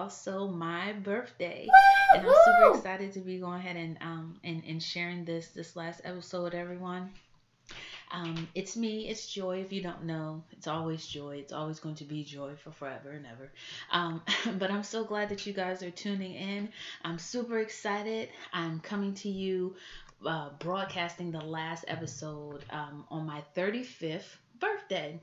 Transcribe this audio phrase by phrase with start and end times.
[0.00, 1.68] also my birthday.
[2.14, 5.76] And I'm super excited to be going ahead and um and, and sharing this this
[5.76, 7.10] last episode with everyone.
[8.12, 9.60] Um, it's me, it's Joy.
[9.60, 11.36] If you don't know, it's always Joy.
[11.36, 13.52] It's always going to be Joy for forever and ever.
[13.92, 14.22] Um,
[14.58, 16.70] but I'm so glad that you guys are tuning in.
[17.04, 18.30] I'm super excited.
[18.52, 19.76] I'm coming to you,
[20.26, 25.20] uh, broadcasting the last episode um, on my 35th birthday.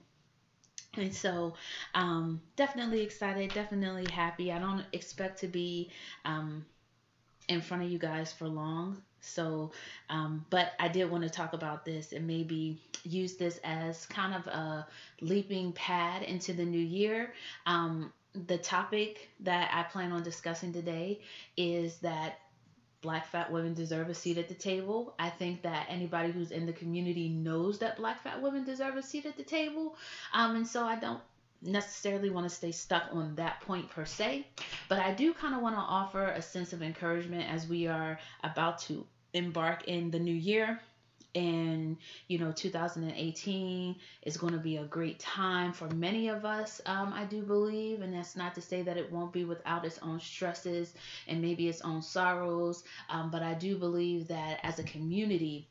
[0.98, 1.54] And so,
[1.94, 4.52] um, definitely excited, definitely happy.
[4.52, 5.92] I don't expect to be
[6.26, 6.66] um,
[7.50, 9.02] in front of you guys for long.
[9.22, 9.72] So,
[10.10, 14.34] um, but I did want to talk about this and maybe use this as kind
[14.34, 14.88] of a
[15.22, 17.34] leaping pad into the new year.
[17.66, 18.14] Um,
[18.48, 21.22] the topic that I plan on discussing today
[21.58, 22.40] is that
[23.02, 25.16] black fat women deserve a seat at the table.
[25.20, 29.04] I think that anybody who's in the community knows that black fat women deserve a
[29.04, 29.96] seat at the table.
[30.34, 31.22] Um, and so I don't
[31.62, 34.46] necessarily want to stay stuck on that point per se,
[34.90, 38.20] but I do kind of want to offer a sense of encouragement as we are
[38.44, 40.80] about to embark in the new year
[41.38, 46.82] and you know 2018 is going to be a great time for many of us
[46.86, 48.02] um, i do believe.
[48.02, 50.94] And that's not to say that it won't be without its own stresses
[51.28, 52.84] and maybe its own sorrows.
[53.10, 55.68] Um, but i do believe that as a community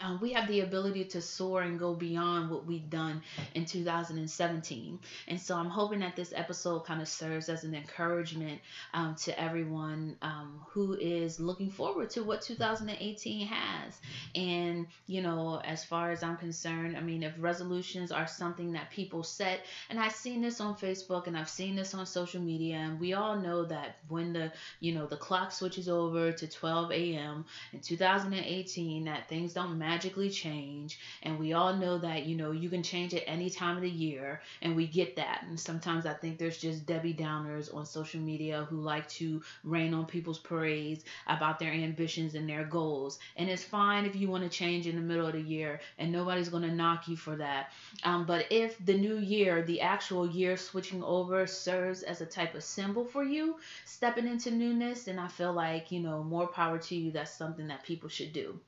[0.00, 3.22] um, we have the ability to soar and go beyond what we've done
[3.54, 4.98] in 2017.
[5.26, 8.60] And so I'm hoping that this episode kind of serves as an encouragement
[8.94, 14.00] um, to everyone um, who is looking forward to what 2018 has.
[14.34, 18.90] And, you know, as far as I'm concerned, I mean, if resolutions are something that
[18.90, 22.76] people set, and I've seen this on Facebook and I've seen this on social media,
[22.76, 26.92] and we all know that when the, you know, the clock switches over to 12
[26.92, 27.44] a.m.
[27.72, 30.98] in 2018, that things don't matter magically change.
[31.22, 33.90] And we all know that you know you can change at any time of the
[34.06, 35.44] year and we get that.
[35.48, 39.94] And sometimes i think there's just debbie downers on social media who like to rain
[39.94, 43.18] on people's parades about their ambitions and their goals.
[43.36, 46.12] And it's fine if you want to change in the middle of the year and
[46.12, 47.70] nobody's going to knock you for that.
[48.04, 52.54] Um, but if the new year the actual year switching over serves as a type
[52.54, 56.78] of symbol for you stepping into newness and i feel like you know more power
[56.78, 57.10] to you.
[57.10, 58.58] That's something that people should do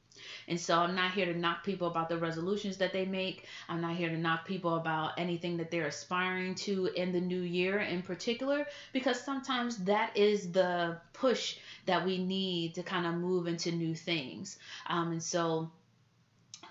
[0.49, 3.47] and so I'm not here to knock people about the resolutions that they make.
[3.69, 7.43] I'm not here to knock people about anything that they're aspiring to in the new
[7.43, 13.15] year in particular, because sometimes that is the push that we need to kind of
[13.15, 14.59] move into new things.
[14.87, 15.71] Um, and so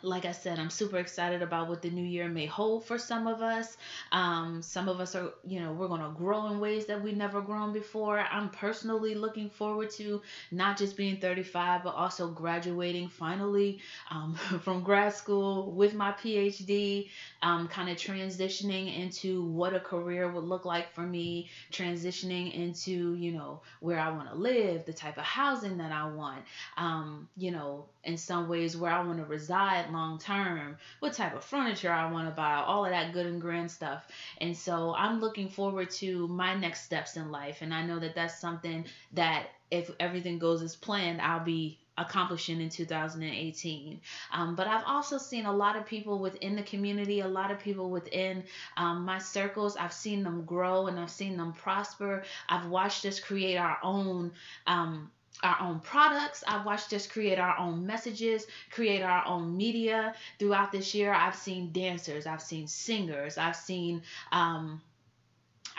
[0.01, 3.27] like I said, I'm super excited about what the new year may hold for some
[3.27, 3.77] of us.
[4.11, 7.17] Um, some of us are, you know, we're going to grow in ways that we've
[7.17, 8.19] never grown before.
[8.19, 10.21] I'm personally looking forward to
[10.51, 13.79] not just being 35, but also graduating finally
[14.11, 17.09] um, from grad school with my PhD,
[17.41, 23.16] um, kind of transitioning into what a career would look like for me, transitioning into,
[23.16, 26.43] you know, where I want to live, the type of housing that I want,
[26.77, 31.35] um, you know, in some ways where I want to reside long term, what type
[31.35, 34.07] of furniture I want to buy, all of that good and grand stuff.
[34.39, 37.57] And so I'm looking forward to my next steps in life.
[37.61, 42.61] And I know that that's something that if everything goes as planned, I'll be accomplishing
[42.61, 43.99] in 2018.
[44.31, 47.59] Um, but I've also seen a lot of people within the community, a lot of
[47.59, 48.44] people within
[48.78, 49.75] um, my circles.
[49.75, 52.23] I've seen them grow and I've seen them prosper.
[52.47, 54.31] I've watched us create our own.
[54.66, 55.11] Um,
[55.44, 56.44] our own products.
[56.47, 61.13] I've watched us create our own messages, create our own media throughout this year.
[61.13, 64.01] I've seen dancers, I've seen singers, I've seen
[64.31, 64.81] um,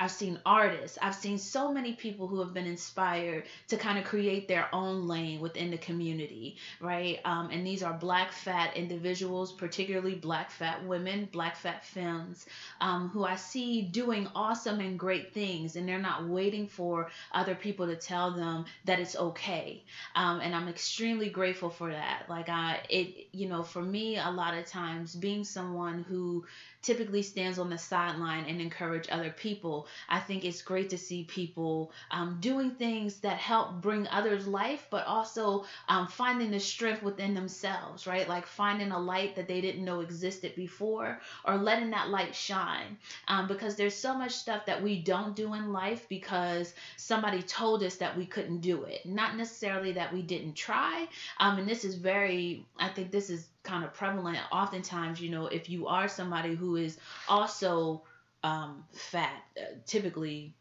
[0.00, 0.98] I've seen artists.
[1.02, 5.06] I've seen so many people who have been inspired to kind of create their own
[5.06, 7.20] lane within the community, right?
[7.26, 12.46] Um, and these are black fat individuals, particularly black fat women, black fat femmes,
[12.80, 17.54] um, who I see doing awesome and great things, and they're not waiting for other
[17.54, 19.84] people to tell them that it's okay.
[20.16, 22.24] Um, and I'm extremely grateful for that.
[22.28, 26.46] Like I, it, you know, for me, a lot of times being someone who
[26.82, 29.86] typically stands on the sideline and encourage other people.
[30.08, 34.86] I think it's great to see people um, doing things that help bring others life,
[34.90, 38.28] but also um, finding the strength within themselves, right?
[38.28, 42.98] Like finding a light that they didn't know existed before or letting that light shine.
[43.28, 47.82] Um, because there's so much stuff that we don't do in life because somebody told
[47.82, 49.04] us that we couldn't do it.
[49.06, 51.06] Not necessarily that we didn't try.
[51.38, 55.46] Um, and this is very, I think this is kind of prevalent oftentimes you know
[55.46, 56.96] if you are somebody who is
[57.28, 58.02] also
[58.42, 60.54] um, fat uh, typically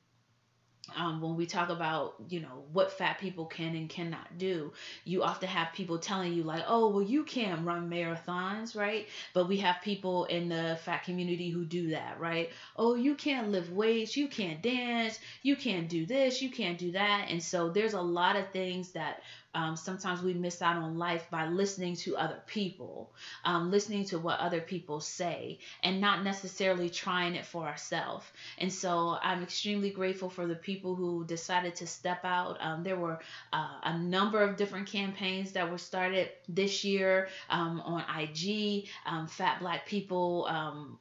[0.98, 4.74] um, when we talk about you know what fat people can and cannot do
[5.06, 9.08] you often have people telling you like oh well you can't run marathons right?
[9.34, 12.50] But we have people in the fat community who do that right?
[12.76, 16.92] Oh you can't lift weights you can't dance you can't do this you can't do
[16.94, 17.28] that.
[17.30, 19.22] And so there's a lot of things that
[19.56, 23.12] um, sometimes we miss out on life by listening to other people,
[23.44, 28.26] um, listening to what other people say, and not necessarily trying it for ourselves.
[28.60, 32.58] And so I'm extremely grateful for the people who decided to step out.
[32.62, 33.20] Um, there were
[33.52, 38.88] uh, a number of different campaigns that were started this year um, on IG.
[39.06, 41.00] Um, fat Black people um,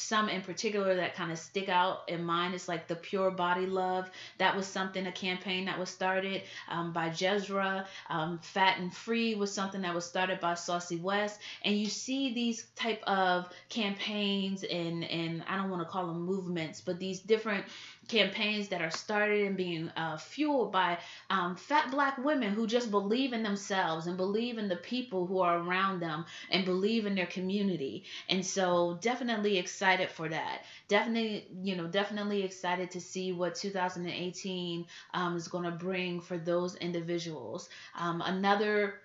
[0.00, 3.66] some in particular that kind of stick out in mind is like the pure body
[3.66, 4.10] love.
[4.38, 7.86] That was something a campaign that was started um, by jezra.
[8.08, 11.40] Um, fat and free was something that was started by saucy west.
[11.62, 16.22] And you see these type of campaigns and and i don't want to call them
[16.22, 17.64] movements but these different
[18.08, 20.98] campaigns that are started and being uh, fueled by
[21.30, 25.40] um, fat black women who just believe in themselves and believe in the people who
[25.40, 28.04] are around them and believe in their community.
[28.28, 30.62] And so, definitely excited for that.
[30.88, 36.38] Definitely, you know, definitely excited to see what 2018 um, is going to bring for
[36.38, 37.68] those individuals.
[37.98, 39.00] Um, another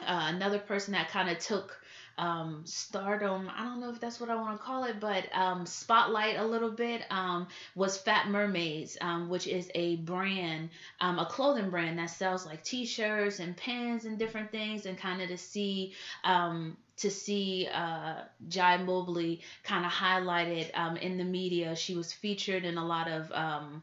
[0.00, 1.79] uh, another person that kind of took
[2.18, 3.50] um, stardom.
[3.54, 6.44] I don't know if that's what I want to call it, but um, spotlight a
[6.44, 10.70] little bit um, was Fat Mermaids, um, which is a brand,
[11.00, 15.22] um, a clothing brand that sells like T-shirts and pins and different things, and kind
[15.22, 18.16] of to see um, to see uh,
[18.48, 21.74] Jai Mobley kind of highlighted um, in the media.
[21.74, 23.82] She was featured in a lot of um,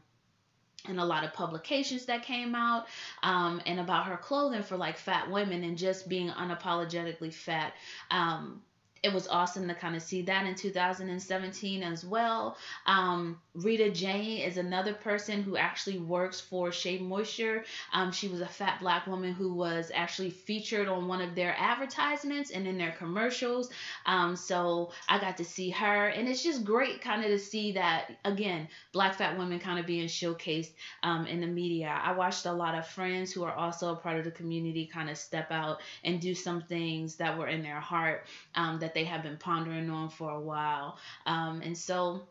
[0.86, 2.86] and a lot of publications that came out
[3.22, 7.72] um, and about her clothing for like fat women and just being unapologetically fat.
[8.10, 8.62] Um,
[9.02, 12.56] it was awesome to kind of see that in 2017 as well.
[12.86, 17.64] Um, Rita Jane is another person who actually works for Shea Moisture.
[17.92, 21.54] Um, she was a fat black woman who was actually featured on one of their
[21.58, 23.70] advertisements and in their commercials.
[24.06, 27.72] Um, so I got to see her, and it's just great kind of to see
[27.72, 30.70] that again, black fat women kind of being showcased
[31.02, 32.00] um, in the media.
[32.02, 35.10] I watched a lot of friends who are also a part of the community kind
[35.10, 38.94] of step out and do some things that were in their heart um, that that
[38.94, 40.96] they have been pondering on for a while.
[41.26, 42.22] Um, and so,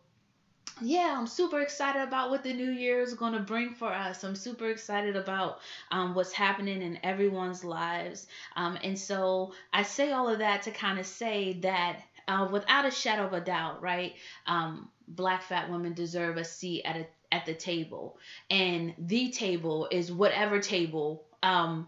[0.81, 4.24] yeah, I'm super excited about what the new year is going to bring for us.
[4.24, 5.59] I'm super excited about
[5.92, 8.25] um, what's happening in everyone's lives.
[8.56, 12.86] Um, and so I say all of that to kind of say that uh, without
[12.86, 14.15] a shadow of a doubt, right?
[14.48, 18.18] Um, black fat women deserve a seat at a at the table,
[18.50, 21.88] and the table is whatever table um,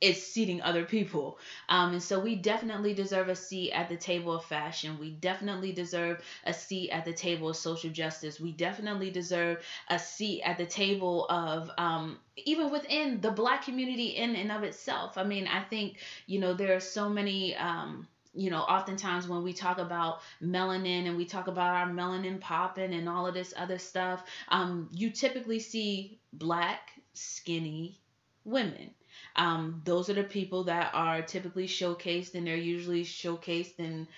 [0.00, 1.38] is seating other people.
[1.68, 4.98] Um, and so we definitely deserve a seat at the table of fashion.
[4.98, 8.38] We definitely deserve a seat at the table of social justice.
[8.38, 14.08] We definitely deserve a seat at the table of um, even within the black community
[14.08, 15.16] in and of itself.
[15.16, 17.56] I mean, I think, you know, there are so many.
[17.56, 18.06] Um,
[18.38, 22.92] you know, oftentimes when we talk about melanin and we talk about our melanin popping
[22.92, 27.98] and all of this other stuff, um, you typically see black, skinny
[28.44, 28.90] women.
[29.36, 34.08] Um, those are the people that are typically showcased, and they're usually showcased in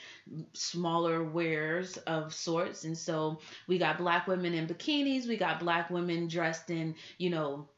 [0.52, 2.84] smaller wares of sorts.
[2.84, 7.30] And so we got black women in bikinis, we got black women dressed in, you
[7.30, 7.68] know,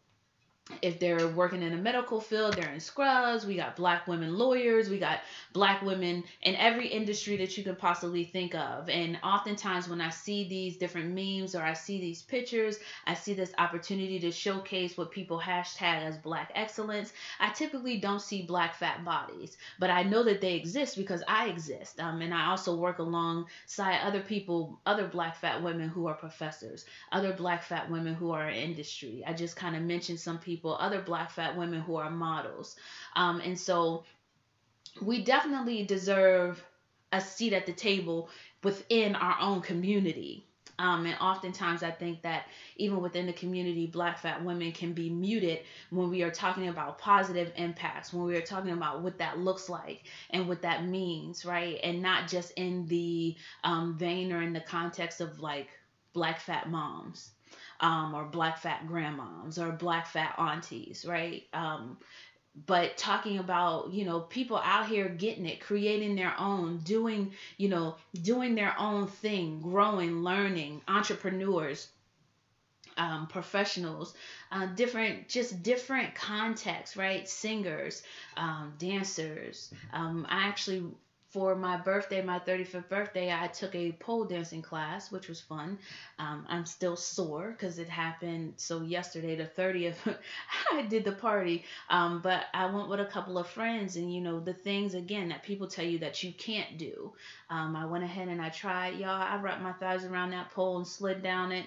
[0.82, 3.44] if they're working in a medical field, they're in scrubs.
[3.44, 4.88] We got black women lawyers.
[4.88, 5.20] We got
[5.52, 8.88] black women in every industry that you can possibly think of.
[8.88, 13.34] And oftentimes, when I see these different memes or I see these pictures, I see
[13.34, 17.12] this opportunity to showcase what people hashtag as black excellence.
[17.38, 21.48] I typically don't see black fat bodies, but I know that they exist because I
[21.48, 22.00] exist.
[22.00, 26.86] Um, and I also work alongside other people, other black fat women who are professors,
[27.12, 29.22] other black fat women who are in industry.
[29.26, 32.76] I just kind of mentioned some people people, other black fat women who are models.
[33.16, 34.04] Um, and so
[35.00, 36.62] we definitely deserve
[37.12, 38.28] a seat at the table
[38.62, 40.46] within our own community.
[40.78, 42.44] Um, and oftentimes, I think that
[42.76, 46.98] even within the community, black fat women can be muted when we are talking about
[46.98, 51.44] positive impacts, when we are talking about what that looks like and what that means,
[51.44, 51.78] right?
[51.82, 55.68] And not just in the um, vein or in the context of like
[56.12, 57.30] black fat moms
[57.80, 61.44] um, or black fat grandmoms or black fat aunties, right?
[61.52, 61.98] Um,
[62.66, 67.68] but talking about you know people out here getting it creating their own doing you
[67.68, 71.88] know doing their own thing growing learning entrepreneurs
[72.96, 74.14] um, professionals
[74.50, 78.02] uh, different just different contexts right singers
[78.36, 80.82] um, dancers um, i actually
[81.30, 85.78] for my birthday, my 35th birthday, I took a pole dancing class, which was fun.
[86.18, 88.54] Um, I'm still sore because it happened.
[88.56, 89.94] So, yesterday, the 30th,
[90.72, 91.64] I did the party.
[91.88, 95.28] Um, but I went with a couple of friends, and you know, the things again
[95.28, 97.12] that people tell you that you can't do.
[97.48, 99.10] Um, I went ahead and I tried, y'all.
[99.10, 101.66] I wrapped my thighs around that pole and slid down it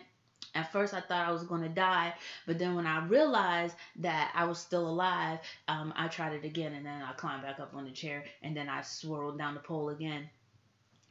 [0.55, 2.13] at first, I thought I was going to die,
[2.45, 6.73] but then when I realized that I was still alive, um, I tried it again,
[6.73, 9.59] and then I climbed back up on the chair, and then I swirled down the
[9.59, 10.29] pole again.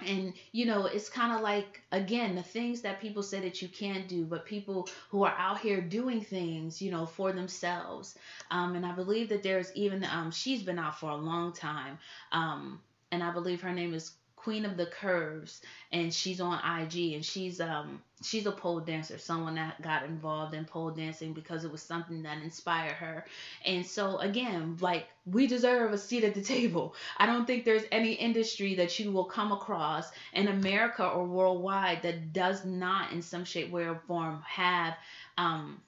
[0.04, 3.68] And you know, it's kind of like again the things that people say that you
[3.68, 8.16] can't do, but people who are out here doing things, you know, for themselves.
[8.50, 11.98] Um, and I believe that there's even um, she's been out for a long time,
[12.32, 12.80] um,
[13.12, 17.24] and I believe her name is Queen of the Curves, and she's on IG, and
[17.24, 21.70] she's um she's a pole dancer, someone that got involved in pole dancing because it
[21.70, 23.24] was something that inspired her.
[23.64, 26.94] And so again, like we deserve a seat at the table.
[27.18, 32.02] I don't think there's any industry that you will come across in America or worldwide
[32.02, 34.94] that does not, in some shape, way, or form, have
[35.38, 35.80] um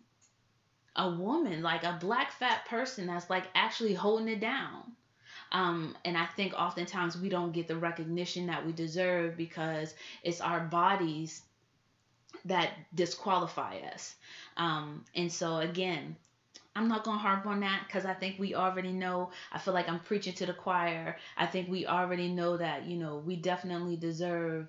[0.97, 4.93] a woman like a black fat person that's like actually holding it down
[5.53, 10.41] um, and I think oftentimes we don't get the recognition that we deserve because it's
[10.41, 11.43] our bodies
[12.45, 14.15] that disqualify us.
[14.57, 16.17] Um, and so, again,
[16.77, 19.31] I'm not going to harp on that because I think we already know.
[19.53, 21.17] I feel like I'm preaching to the choir.
[21.37, 24.67] I think we already know that, you know, we definitely deserve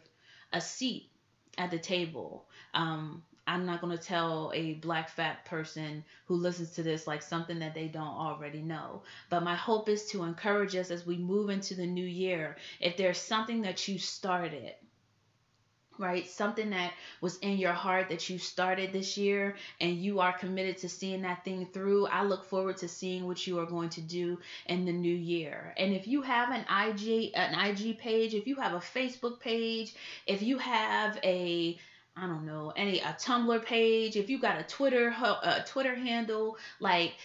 [0.54, 1.10] a seat
[1.58, 2.46] at the table.
[2.74, 7.22] Um, I'm not going to tell a black fat person who listens to this like
[7.22, 9.04] something that they don't already know.
[9.30, 12.58] But my hope is to encourage us as we move into the new year.
[12.80, 14.74] If there's something that you started,
[15.98, 16.28] right?
[16.28, 20.78] Something that was in your heart that you started this year and you are committed
[20.80, 22.08] to seeing that thing through.
[22.08, 25.74] I look forward to seeing what you are going to do in the new year.
[25.78, 29.94] And if you have an IG an IG page, if you have a Facebook page,
[30.26, 31.78] if you have a
[32.18, 36.58] I don't know, any a Tumblr page, if you got a Twitter a Twitter handle,
[36.80, 37.16] like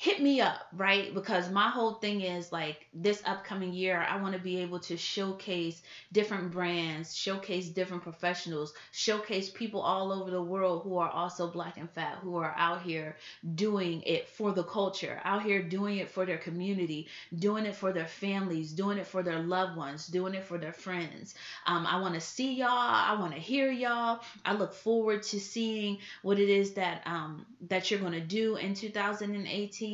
[0.00, 1.12] hit me up, right?
[1.12, 4.96] Because my whole thing is like this upcoming year, I want to be able to
[4.96, 11.48] showcase different brands, showcase different professionals, showcase people all over the world who are also
[11.50, 13.14] black and fat, who are out here
[13.56, 17.06] doing it for the culture, out here doing it for their community,
[17.38, 20.72] doing it for their families, doing it for their loved ones, doing it for their
[20.72, 21.34] friends.
[21.66, 22.70] Um, I want to see y'all.
[22.70, 24.20] I want to hear y'all.
[24.46, 28.56] I look forward to seeing what it is that um, that you're going to do
[28.56, 29.89] in 2018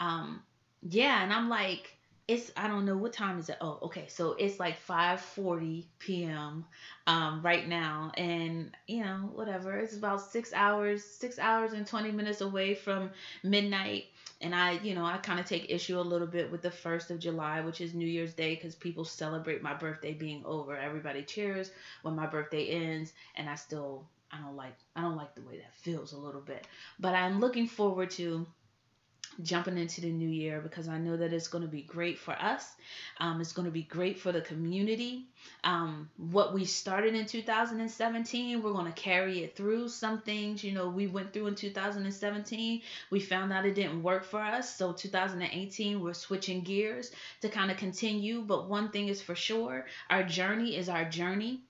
[0.00, 0.42] um,
[0.82, 3.56] yeah, and I'm like, it's I don't know what time is it.
[3.60, 6.64] Oh, okay, so it's like 5:40 p.m.
[7.06, 9.76] Um, right now, and you know whatever.
[9.78, 13.10] It's about six hours, six hours and 20 minutes away from
[13.42, 14.04] midnight.
[14.40, 17.10] And I, you know, I kind of take issue a little bit with the first
[17.10, 20.76] of July, which is New Year's Day, because people celebrate my birthday being over.
[20.76, 21.70] Everybody cheers
[22.02, 25.58] when my birthday ends, and I still, I don't like, I don't like the way
[25.58, 26.66] that feels a little bit.
[26.98, 28.46] But I'm looking forward to
[29.42, 32.32] jumping into the new year because I know that it's going to be great for
[32.32, 32.72] us.
[33.18, 35.26] Um, it's going to be great for the community.
[35.62, 39.88] Um, what we started in 2017, we're going to carry it through.
[39.88, 44.24] Some things, you know, we went through in 2017, we found out it didn't work
[44.24, 44.74] for us.
[44.74, 47.10] So 2018, we're switching gears
[47.40, 48.42] to kind of continue.
[48.42, 51.60] But one thing is for sure our journey is our journey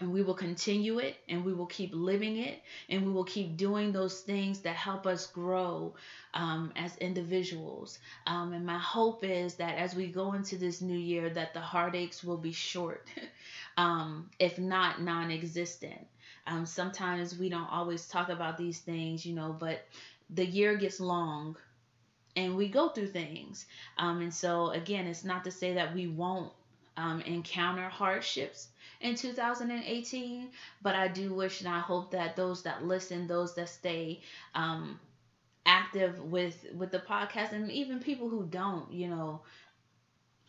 [0.00, 3.56] and we will continue it and we will keep living it and we will keep
[3.56, 5.94] doing those things that help us grow
[6.34, 7.98] um, as individuals.
[8.26, 11.60] Um, and my hope is that as we go into this new year that the
[11.60, 13.06] heartaches will be short
[13.76, 16.06] um, if not non-existent.
[16.46, 19.84] Um, sometimes we don't always talk about these things you know but
[20.30, 21.56] the year gets long
[22.36, 23.66] and we go through things.
[23.98, 26.52] Um, and so again it's not to say that we won't
[26.96, 28.69] um, encounter hardships
[29.00, 30.50] in 2018.
[30.82, 34.20] But I do wish and I hope that those that listen, those that stay
[34.54, 34.98] um,
[35.66, 39.42] active with with the podcast, and even people who don't, you know,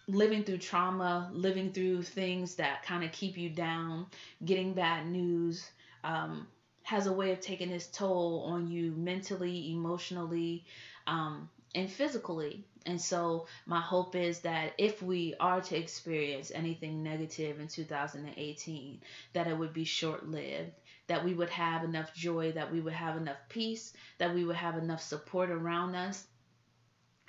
[0.08, 4.08] living through trauma, living through things that kind of keep you down,
[4.44, 5.72] getting bad news.
[6.04, 6.48] Um,
[6.84, 10.66] has a way of taking its toll on you mentally, emotionally,
[11.08, 12.66] um, and physically.
[12.86, 19.02] And so, my hope is that if we are to experience anything negative in 2018,
[19.34, 20.72] that it would be short lived,
[21.08, 24.56] that we would have enough joy, that we would have enough peace, that we would
[24.56, 26.26] have enough support around us,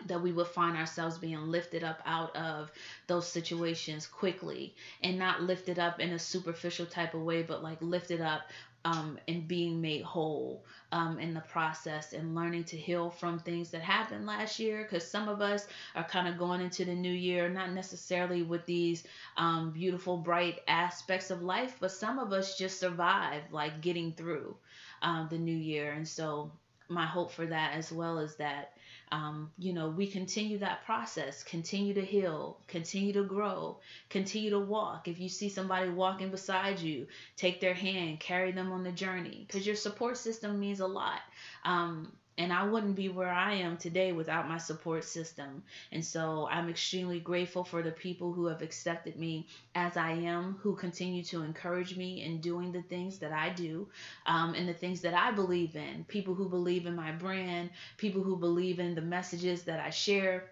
[0.07, 2.71] that we would find ourselves being lifted up out of
[3.07, 7.81] those situations quickly and not lifted up in a superficial type of way, but like
[7.81, 8.43] lifted up
[8.85, 13.71] um, and being made whole um, in the process and learning to heal from things
[13.71, 14.83] that happened last year.
[14.83, 18.65] Because some of us are kind of going into the new year, not necessarily with
[18.67, 19.05] these
[19.37, 24.57] um, beautiful, bright aspects of life, but some of us just survived, like getting through
[25.03, 25.93] um, the new year.
[25.93, 26.53] And so,
[26.89, 28.73] my hope for that as well is that
[29.13, 33.79] um, you know, we continue that process, continue to heal, continue to grow,
[34.09, 35.07] continue to walk.
[35.07, 39.45] If you see somebody walking beside you, take their hand, carry them on the journey,
[39.47, 41.21] because your support system means a lot.
[41.63, 42.11] Um,
[42.43, 45.63] and I wouldn't be where I am today without my support system.
[45.93, 49.47] And so I'm extremely grateful for the people who have accepted me
[49.77, 53.89] as I am, who continue to encourage me in doing the things that I do
[54.27, 56.05] um, and the things that I believe in.
[56.09, 60.51] People who believe in my brand, people who believe in the messages that I share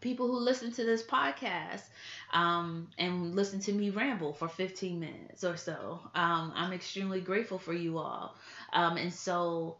[0.00, 1.82] people who listen to this podcast
[2.32, 6.00] um, and listen to me ramble for 15 minutes or so.
[6.14, 8.36] Um, I'm extremely grateful for you all.
[8.72, 9.76] Um, and so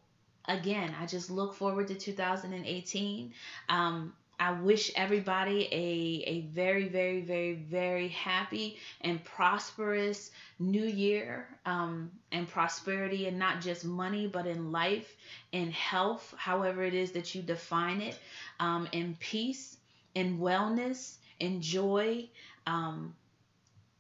[0.47, 3.33] again, I just look forward to 2018.
[3.69, 11.47] Um, I wish everybody a, a very, very, very, very happy and prosperous new year
[11.67, 15.15] um, and prosperity, and not just money, but in life,
[15.53, 18.19] in health, however it is that you define it,
[18.61, 19.77] um, in peace,
[20.15, 22.27] in wellness, in joy,
[22.67, 23.15] um,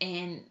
[0.00, 0.42] and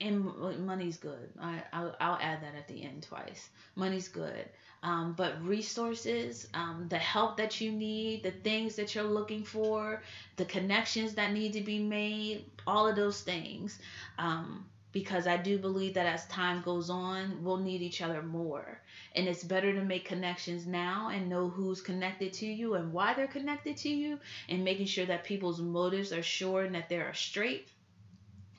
[0.00, 0.24] and
[0.64, 1.28] money's good.
[1.40, 3.48] I I'll, I'll, add that at the end twice.
[3.74, 4.48] Money's good.
[4.82, 10.02] Um, but resources, um, the help that you need, the things that you're looking for,
[10.36, 13.78] the connections that need to be made, all of those things.
[14.18, 18.80] Um, because I do believe that as time goes on, we'll need each other more.
[19.14, 23.14] And it's better to make connections now and know who's connected to you and why
[23.14, 24.18] they're connected to you,
[24.48, 27.68] and making sure that people's motives are sure and that they're straight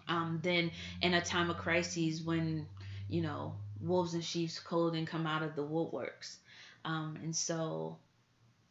[0.07, 0.71] um, than
[1.01, 2.67] in a time of crises when,
[3.09, 6.37] you know, wolves in sheep's clothing come out of the woodworks.
[6.85, 7.97] Um, and so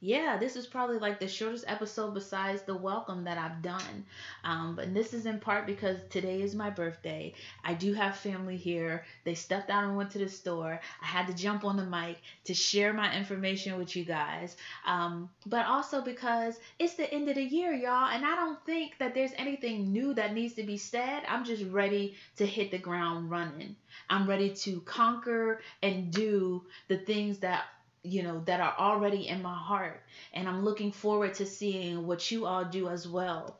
[0.01, 4.05] yeah, this is probably like the shortest episode besides the welcome that I've done.
[4.45, 7.35] Um, but this is in part because today is my birthday.
[7.65, 9.05] I do have family here.
[9.25, 10.81] They stepped out and went to the store.
[11.03, 14.57] I had to jump on the mic to share my information with you guys.
[14.87, 18.99] Um, but also because it's the end of the year, y'all, and I don't think
[18.99, 21.23] that there's anything new that needs to be said.
[21.29, 23.75] I'm just ready to hit the ground running.
[24.09, 27.65] I'm ready to conquer and do the things that
[28.03, 32.31] you know that are already in my heart and i'm looking forward to seeing what
[32.31, 33.59] you all do as well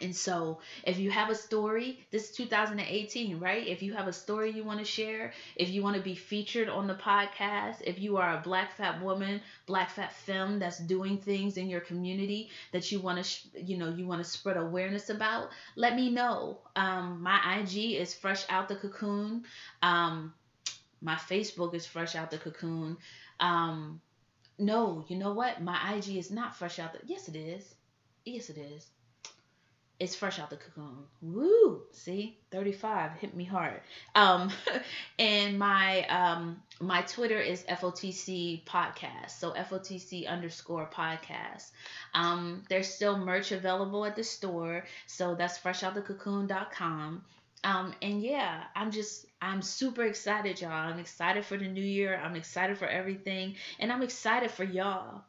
[0.00, 3.66] and so, if you have a story, this is 2018, right?
[3.66, 6.68] If you have a story you want to share, if you want to be featured
[6.68, 11.18] on the podcast, if you are a black fat woman, black fat femme that's doing
[11.18, 15.08] things in your community that you want to, you know, you want to spread awareness
[15.08, 16.58] about, let me know.
[16.74, 19.44] Um, my IG is fresh out the cocoon.
[19.82, 20.34] Um,
[21.00, 22.96] my Facebook is fresh out the cocoon.
[23.40, 24.00] Um,
[24.58, 25.60] no, you know what?
[25.62, 27.00] My IG is not fresh out the.
[27.06, 27.74] Yes, it is.
[28.24, 28.86] Yes, it is.
[29.98, 31.04] It's fresh out the cocoon.
[31.22, 31.82] Woo!
[31.92, 33.80] See, 35 hit me hard.
[34.14, 34.50] Um,
[35.18, 39.30] and my um my Twitter is FOTC podcast.
[39.30, 41.70] So FOTC underscore podcast.
[42.12, 44.84] Um, there's still merch available at the store.
[45.06, 47.24] So that's freshoutthecocoon.com.
[47.64, 50.72] Um, and yeah, I'm just I'm super excited, y'all.
[50.72, 52.20] I'm excited for the new year.
[52.22, 55.22] I'm excited for everything, and I'm excited for y'all.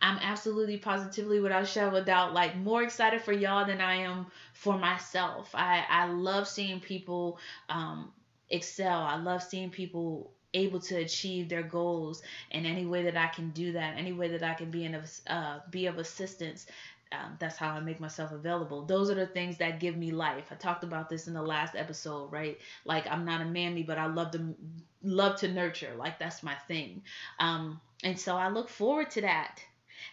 [0.00, 4.26] I'm absolutely positively without shadow of doubt like more excited for y'all than I am
[4.52, 5.50] for myself.
[5.54, 8.12] I I love seeing people um,
[8.48, 9.00] excel.
[9.00, 13.50] I love seeing people able to achieve their goals in any way that I can
[13.50, 16.66] do that, any way that I can be in uh, be of assistance
[17.12, 18.84] um, that's how I make myself available.
[18.84, 20.44] Those are the things that give me life.
[20.50, 22.58] I talked about this in the last episode, right?
[22.84, 24.54] Like I'm not a mammy, but I love to
[25.02, 25.94] love to nurture.
[25.96, 27.02] Like that's my thing.
[27.38, 29.60] Um, and so I look forward to that.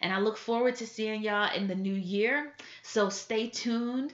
[0.01, 2.53] And I look forward to seeing y'all in the new year.
[2.81, 4.13] So stay tuned.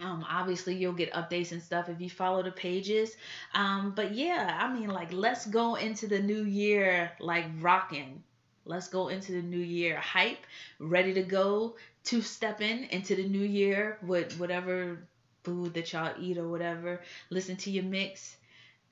[0.00, 3.16] Um, obviously you'll get updates and stuff if you follow the pages.
[3.52, 8.22] Um, but yeah, I mean like let's go into the new year like rocking
[8.70, 10.46] Let's go into the new year hype,
[10.78, 15.08] ready to go, two stepping into the new year with whatever
[15.42, 17.00] food that y'all eat or whatever.
[17.30, 18.36] Listen to your mix,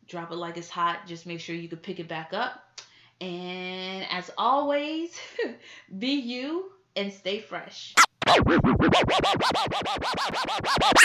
[0.08, 1.06] drop it like it's hot.
[1.06, 2.80] Just make sure you can pick it back up.
[3.20, 5.16] And as always,
[5.98, 7.94] be you and stay fresh.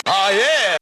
[0.06, 0.78] Oh, yeah.